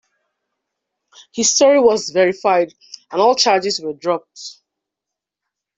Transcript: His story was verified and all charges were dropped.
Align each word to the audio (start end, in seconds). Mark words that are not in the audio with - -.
His 1.31 1.53
story 1.53 1.79
was 1.79 2.09
verified 2.09 2.73
and 3.11 3.21
all 3.21 3.35
charges 3.35 3.79
were 3.79 3.93
dropped. 3.93 4.57